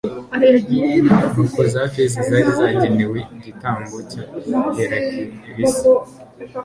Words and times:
nuko 1.33 1.61
za 1.73 1.83
feza 1.93 2.19
zari 2.29 2.49
zagenewe 2.59 3.19
igitambo 3.35 3.95
cya 4.11 4.23
herakelesi 4.75 5.85